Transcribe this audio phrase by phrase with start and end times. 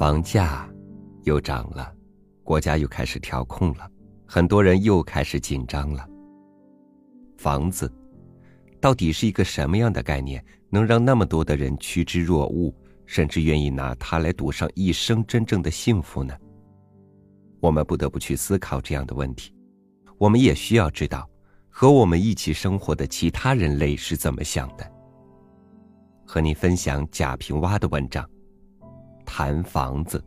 [0.00, 0.66] 房价
[1.24, 1.92] 又涨了，
[2.42, 3.86] 国家又开始调控了，
[4.24, 6.08] 很多人又开始紧张了。
[7.36, 7.92] 房子
[8.80, 12.74] 到底是一个什么样的概念，能让那么多的人趋之若鹜，
[13.04, 16.34] 甚至愿意拿它来赌上一生真正的幸福呢？
[17.60, 19.54] 我们不得不去思考这样的问题。
[20.16, 21.28] 我们也需要知道，
[21.68, 24.92] 和我们一起生活的其他人类是怎么想的。
[26.24, 28.26] 和你分享贾平凹的文章。
[29.32, 30.22] 谈房子，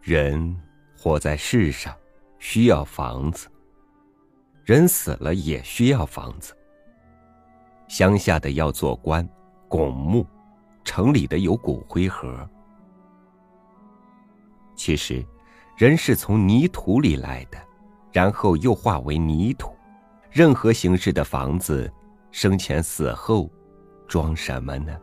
[0.00, 0.56] 人
[0.96, 1.92] 活在世上
[2.38, 3.48] 需要房子，
[4.64, 6.56] 人死了也需要房子。
[7.88, 9.28] 乡下的要做官。
[9.68, 10.26] 拱墓，
[10.84, 12.48] 城里的有骨灰盒。
[14.74, 15.24] 其实，
[15.76, 17.58] 人是从泥土里来的，
[18.12, 19.74] 然后又化为泥土。
[20.30, 21.90] 任何形式的房子，
[22.30, 23.50] 生前死后，
[24.06, 24.94] 装什么呢？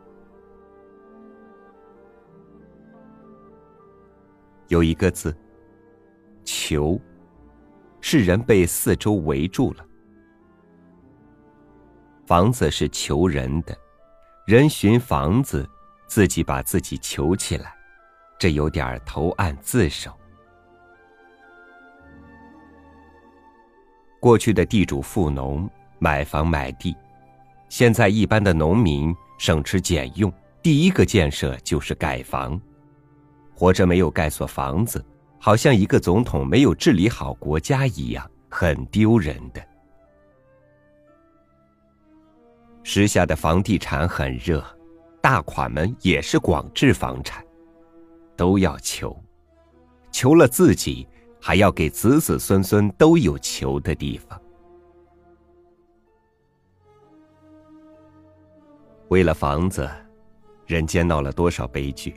[4.68, 5.36] 有一个字，
[6.44, 6.98] 求，
[8.00, 9.84] 是人被四周围住了。
[12.26, 13.76] 房子是求人的。
[14.46, 15.66] 人寻房子，
[16.06, 17.74] 自己把自己囚起来，
[18.38, 20.12] 这有点投案自首。
[24.20, 25.66] 过去的地主富农
[25.98, 26.94] 买房买地，
[27.70, 30.30] 现在一般的农民省吃俭用，
[30.62, 32.60] 第一个建设就是盖房。
[33.54, 35.02] 活着没有盖所房子，
[35.40, 39.66] 好像一个总统没有治理好国家一样，很丢人的。
[42.86, 44.62] 时下的房地产很热，
[45.22, 47.42] 大款们也是广置房产，
[48.36, 49.18] 都要求，
[50.12, 51.08] 求了自己，
[51.40, 54.38] 还要给子子孙孙都有求的地方。
[59.08, 59.90] 为了房子，
[60.66, 62.14] 人间闹了多少悲剧？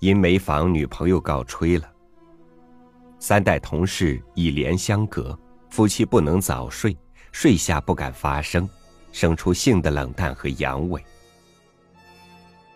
[0.00, 1.86] 因没房，女朋友告吹了；
[3.18, 5.36] 三代同事以帘相隔，
[5.70, 6.94] 夫妻不能早睡，
[7.30, 8.68] 睡下不敢发声。
[9.12, 11.00] 生出性的冷淡和阳痿。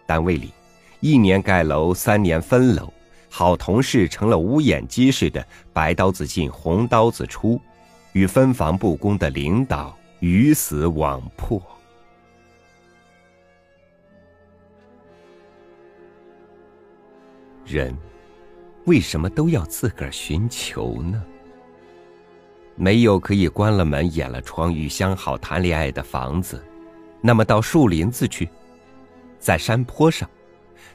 [0.07, 0.53] 单位里，
[1.01, 2.93] 一年盖楼，三年分楼，
[3.29, 7.61] 好同事成了乌眼鸡似的，白刀子进红刀子出，
[8.13, 11.61] 与分房不公的领导鱼死网破。
[17.65, 17.97] 人
[18.85, 21.25] 为什么都要自个儿寻求呢？
[22.77, 26.63] 没有可以关了门、掩了窗与相好谈恋爱的房子，
[27.23, 28.49] 那么到树林子去，
[29.39, 30.29] 在山坡上，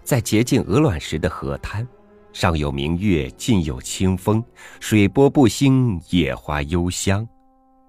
[0.03, 1.85] 在洁净鹅卵石的河滩，
[2.31, 4.43] 上有明月，近有清风，
[4.79, 7.27] 水波不兴，野花幽香，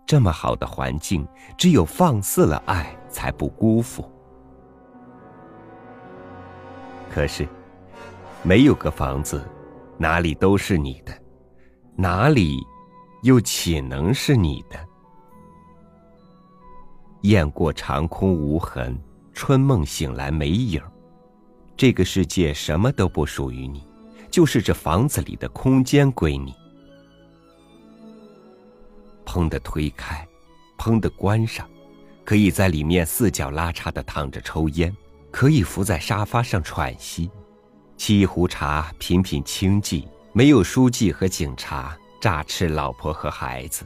[0.07, 1.27] 这么好的环境，
[1.59, 4.11] 只有放肆了爱，才不辜负。
[7.11, 7.47] 可是，
[8.43, 9.45] 没有个房子，
[9.99, 11.13] 哪里都是你的，
[11.95, 12.59] 哪里？
[13.23, 14.77] 又岂能是你的？
[17.23, 19.01] 雁过长空无痕，
[19.33, 20.83] 春梦醒来没影
[21.77, 23.87] 这个世界什么都不属于你，
[24.29, 26.53] 就是这房子里的空间归你。
[29.25, 30.27] 砰的推开，
[30.77, 31.69] 砰的关上，
[32.25, 34.95] 可以在里面四脚拉叉的躺着抽烟，
[35.31, 37.31] 可以伏在沙发上喘息，
[37.97, 41.97] 沏一壶茶，品品清寂，没有书记和警察。
[42.23, 43.85] 诈吃老婆和孩子，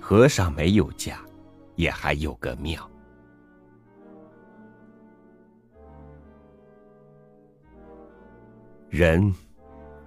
[0.00, 1.20] 和尚没有家，
[1.76, 2.90] 也还有个庙。
[8.88, 9.30] 人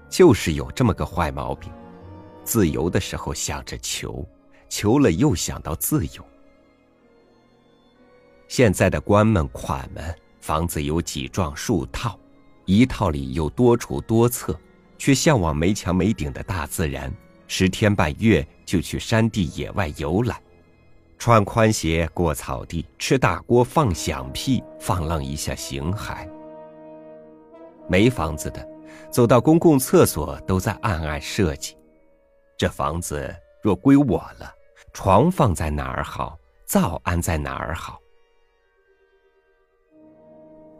[0.10, 1.72] 就是有这么个坏毛病，
[2.44, 4.28] 自由的时候想着求，
[4.68, 6.26] 求了又想到自由。
[8.48, 10.04] 现在的官们、款们，
[10.42, 12.20] 房子有几幢数套，
[12.66, 14.60] 一套里有多处多侧，
[14.98, 17.14] 却向往没墙没顶的大自然。
[17.56, 20.42] 十天半月就去山地野外游览，
[21.20, 26.28] 穿宽鞋过草地，吃大锅放响屁，放浪一下形骸。
[27.88, 28.68] 没房子的，
[29.12, 31.78] 走到公共厕所都在暗暗设计：
[32.58, 34.52] 这房子若归我了，
[34.92, 36.36] 床放在哪儿好？
[36.66, 38.00] 灶安在哪儿好？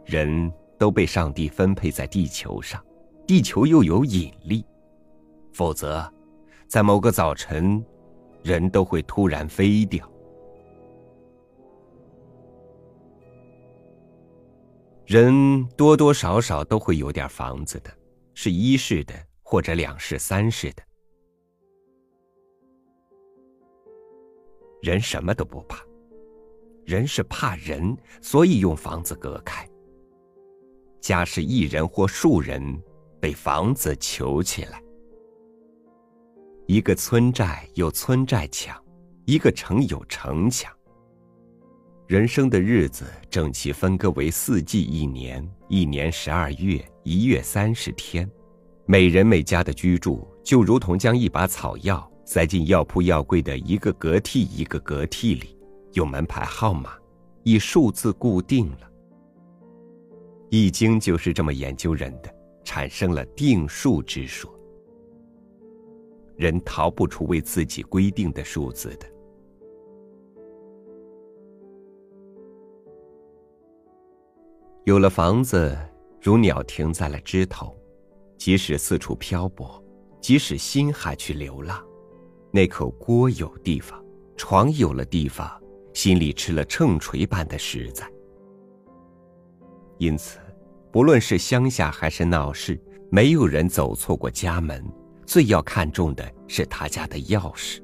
[0.06, 2.84] 人都被上帝分配在地球上，
[3.28, 4.66] 地球又有引力，
[5.52, 6.12] 否则。
[6.66, 7.84] 在某个早晨，
[8.42, 10.10] 人都会突然飞掉。
[15.06, 17.90] 人多多少少都会有点房子的，
[18.32, 20.82] 是一室的或者两室、三室的。
[24.80, 25.84] 人什么都不怕，
[26.84, 29.68] 人是怕人，所以用房子隔开。
[31.00, 32.82] 家是一人或数人
[33.20, 34.83] 被房子囚起来。
[36.66, 38.74] 一个村寨有村寨墙，
[39.26, 40.72] 一个城有城墙。
[42.06, 48.28] 人生的日子整齐分割为四季一年，一年十二月，一月三十天。
[48.86, 55.58] 每人每家的居住就如同将一把草药塞进药铺药柜的一个格屉一个格屉里，
[55.92, 56.94] 有门牌号码，
[57.42, 58.90] 以数字固定了。
[60.48, 62.34] 易经就是这么研究人的，
[62.64, 64.50] 产生了定数之说。
[66.36, 69.06] 人逃不出为自己规定的数字的。
[74.84, 75.76] 有了房子，
[76.20, 77.74] 如鸟停在了枝头，
[78.36, 79.82] 即使四处漂泊，
[80.20, 81.82] 即使心还去流浪，
[82.50, 84.04] 那口锅有地方，
[84.36, 85.50] 床有了地方，
[85.94, 88.06] 心里吃了秤锤般的实在。
[89.96, 90.38] 因此，
[90.92, 92.78] 不论是乡下还是闹市，
[93.10, 94.84] 没有人走错过家门，
[95.26, 97.80] 最要看重的是他家的钥匙。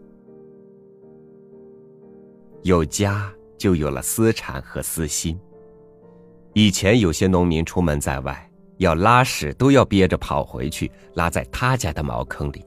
[2.63, 5.39] 有家，就有了私产和私心。
[6.53, 12.65] 以前有些农民出门在外，要拉屎都要憋着跑回去，拉在他家的茅坑里，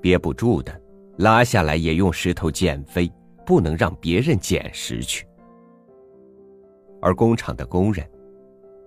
[0.00, 0.80] 憋不住的，
[1.18, 3.12] 拉下来也用石头捡飞，
[3.44, 5.26] 不能让别人捡拾去。
[7.02, 8.08] 而工厂的工人，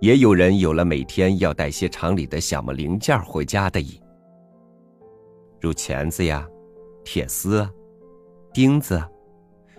[0.02, 4.02] 也有人有了每天要带些厂里的小木零件回家的瘾，
[5.60, 6.48] 如钳子呀、
[7.04, 7.68] 铁丝、
[8.54, 9.02] 钉子，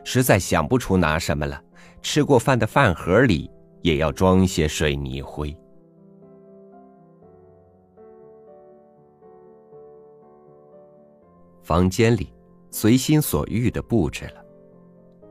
[0.05, 1.63] 实在想不出拿什么了，
[2.03, 3.51] 吃过饭的饭盒里。
[3.83, 5.57] 也要装些水泥灰。
[11.63, 12.31] 房间里
[12.71, 14.45] 随心所欲的布置了，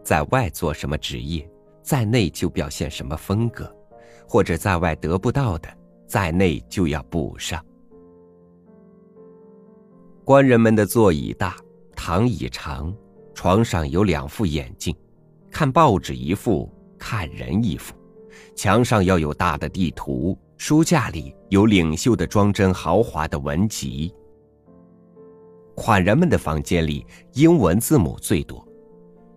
[0.03, 1.47] 在外做什么职业，
[1.83, 3.71] 在内就表现什么风格，
[4.27, 5.69] 或者在外得不到的，
[6.07, 7.63] 在内就要补上。
[10.29, 11.57] 官人们的座椅大，
[11.95, 12.95] 躺椅长，
[13.33, 14.95] 床上有两副眼镜，
[15.49, 17.95] 看报纸一副，看人一副。
[18.55, 24.13] 墙上要有大的地图，书架里有领袖的装帧豪华的文集。
[25.73, 27.03] 款人们的房间里
[27.33, 28.63] 英文字母最多，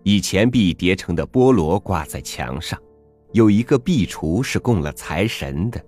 [0.03, 2.79] 以钱币叠成的菠萝挂在墙上，
[3.33, 5.83] 有一个壁橱是供了财神的，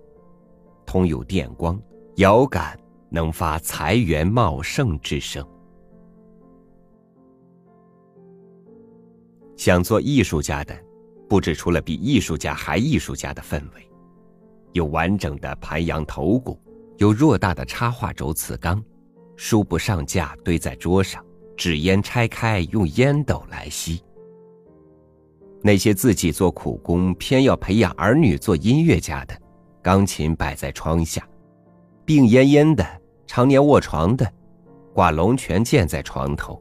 [0.86, 1.78] 通有电光，
[2.16, 2.80] 遥感
[3.10, 5.46] 能发财源茂盛之声。
[9.56, 10.74] 想做艺术家的。
[11.26, 13.88] 布置出了比艺术家还艺术家的氛围，
[14.72, 16.60] 有完整的盘羊头骨，
[16.98, 18.80] 有偌大的插画轴瓷缸，
[19.34, 21.24] 书不上架堆在桌上，
[21.56, 24.02] 纸烟拆开用烟斗来吸。
[25.62, 29.34] 那些自己做苦工偏要培养儿女做音乐家的，
[29.82, 31.26] 钢琴摆在窗下，
[32.06, 32.86] 病恹恹的
[33.26, 34.30] 常年卧床的，
[34.92, 36.60] 挂龙泉剑在床头，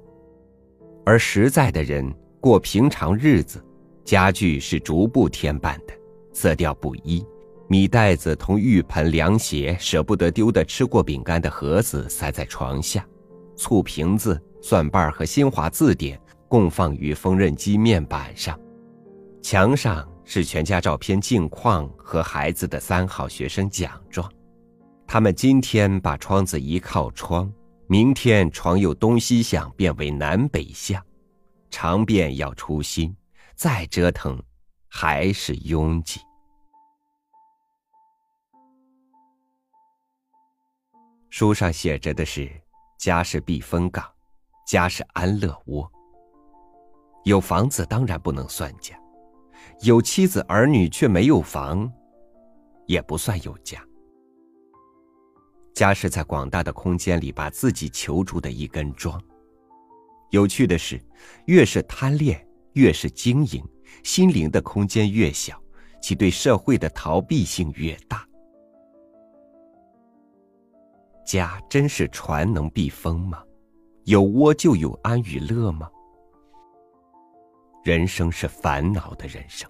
[1.06, 3.64] 而实在的人过平常日子。
[4.06, 5.94] 家具是逐步添办的，
[6.34, 7.26] 色调不一。
[7.68, 13.06] 米袋子同浴盆、凉鞋，舍不得丢的吃过饼干的盒子塞在床下，
[13.56, 16.20] 醋瓶子、蒜瓣和新华字典
[16.50, 18.60] 供放于缝纫机面板上。
[19.42, 24.30] 墙上是全家照片、镜框和孩子的三好学生奖状。
[25.08, 27.52] 他们今天把窗子一靠窗，
[27.88, 31.04] 明天床又东西向变为南北向，
[31.70, 33.16] 常便要出新。
[33.56, 34.42] 再折腾，
[34.88, 36.20] 还是拥挤。
[41.30, 42.52] 书上写着的是：
[42.98, 44.04] 家是避风港，
[44.66, 45.90] 家是安乐窝。
[47.26, 49.00] 有房子当然不能算家，
[49.82, 51.90] 有妻子儿女却没有房，
[52.88, 53.80] 也不算有家。
[55.74, 59.22] 家是在广大的空间里把自己求住的一根桩。
[60.32, 61.02] 有趣的是，
[61.46, 62.46] 越是贪恋。
[62.74, 63.64] 越是经营，
[64.04, 65.62] 心灵的空间越小，
[66.02, 68.28] 其对社会的逃避性越大。
[71.24, 73.44] 家真是船能避风吗？
[74.06, 75.88] 有窝就有安与乐吗？
[77.84, 79.70] 人生是烦恼的人生，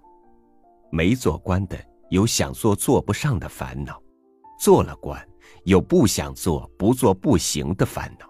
[0.90, 1.78] 没做官的
[2.10, 4.02] 有想做做不上的烦恼，
[4.58, 5.22] 做了官
[5.64, 8.26] 有不想做不做不行的烦恼。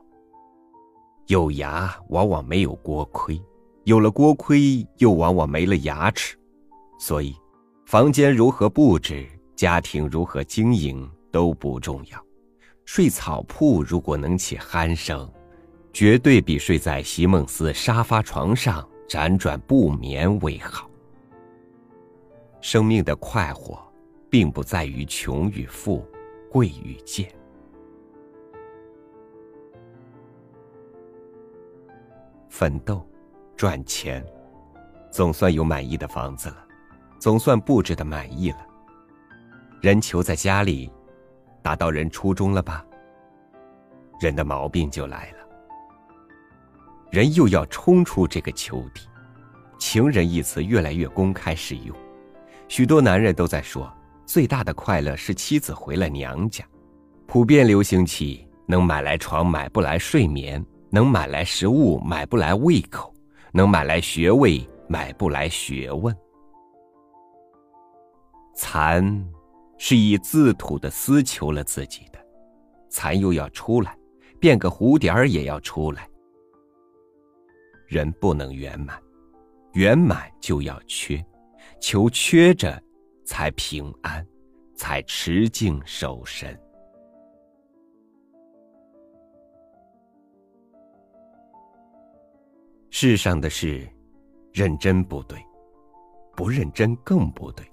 [1.27, 3.41] 有牙往往没有锅盔。
[3.85, 6.37] 有了锅盔，又往往没了牙齿，
[6.97, 7.35] 所以，
[7.85, 9.27] 房间如何布置，
[9.57, 12.25] 家庭如何经营都不重要。
[12.85, 15.29] 睡草铺如果能起鼾声，
[15.91, 20.89] 绝对比睡在席梦思沙发床上辗转不眠为好。
[22.61, 23.77] 生命的快活，
[24.29, 26.05] 并不在于穷与富，
[26.53, 27.27] 贵与贱。
[32.47, 33.03] 奋斗，
[33.57, 34.23] 赚钱，
[35.09, 36.67] 总算有满意的房子了，
[37.17, 38.59] 总算布置的满意了。
[39.81, 40.91] 人囚在家里，
[41.63, 42.85] 达到人初衷了吧？
[44.21, 45.37] 人的毛病就来了。
[47.09, 49.09] 人又要冲出这个囚地，
[49.79, 51.97] 情人一词越来越公开使用，
[52.67, 53.91] 许多男人都在说，
[54.33, 56.65] 最大的快乐是妻子回了娘家，
[57.27, 60.65] 普遍流行起能买来床，买不来睡眠。
[60.89, 63.13] 能买来食物，买不来胃口；
[63.51, 66.15] 能买来学位，买不来学问。
[68.55, 69.23] 蚕
[69.77, 72.17] 是以自土的丝求了自己的，
[72.89, 73.95] 蚕又要出来，
[74.39, 76.09] 变个蝴蝶儿也要出来。
[77.85, 78.99] 人不能圆满，
[79.73, 81.23] 圆满就要缺，
[81.79, 82.81] 求缺着，
[83.25, 84.25] 才平安，
[84.75, 86.59] 才持静守神。
[92.89, 93.87] 世上的事，
[94.53, 95.37] 认真不对，
[96.35, 97.65] 不认真更不对。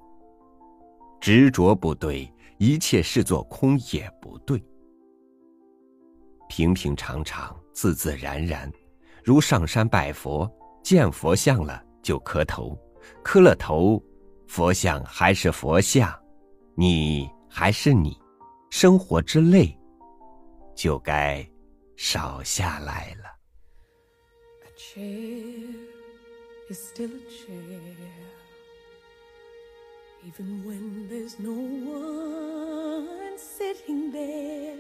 [1.20, 4.62] 执着不对，一切视作空也不对。
[6.48, 8.72] 平平常常，自自然然，
[9.22, 10.50] 如上山拜佛，
[10.82, 12.76] 见佛像了就磕头，
[13.22, 14.02] 磕了头，
[14.50, 16.12] 佛像还是佛像，
[16.74, 18.18] 你还是你，
[18.68, 19.78] 生活之累，
[20.74, 21.48] 就该
[21.96, 23.30] 少下来了。
[24.76, 25.04] chair
[26.68, 27.78] is still a chair
[30.24, 31.52] even when there's no
[31.92, 34.74] one sitting there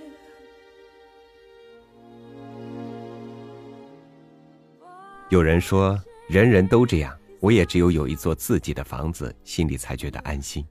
[5.28, 5.96] 有人说
[6.28, 10.64] 人人都这样我也只有有一座自己的房子心里才觉得安心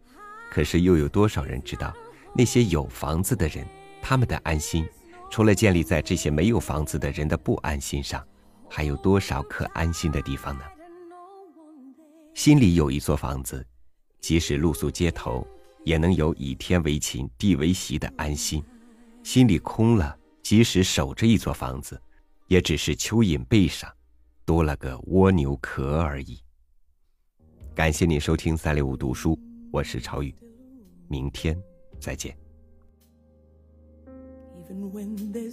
[0.51, 1.93] 可是又有多少人知道
[2.35, 3.65] 那些有房子的人
[4.01, 4.87] 他们的安心
[5.31, 8.23] 除了建立在这些没有房子的人的不安心上
[8.69, 10.63] 还有多少可安心的地方呢？
[12.35, 13.65] 心里有一座房子，
[14.21, 15.45] 即使露宿街头，
[15.83, 18.61] 也能有以天为寝、地为席的安心；
[19.23, 21.99] 心里空了，即使守着一座房子，
[22.47, 23.91] 也只是蚯蚓背上
[24.45, 26.39] 多了个蜗牛壳而已。
[27.79, 29.39] 感谢你收听三六五读书，
[29.71, 30.35] 我是朝宇，
[31.07, 31.57] 明天
[31.97, 32.35] 再见。
[34.67, 35.49] Suddenly,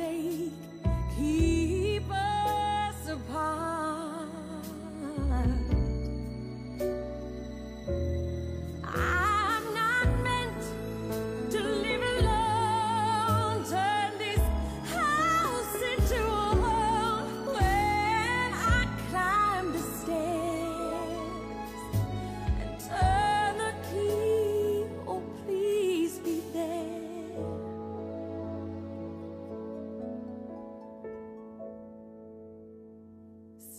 [0.00, 0.52] mistake
[1.16, 4.28] keep us apart.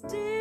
[0.07, 0.40] still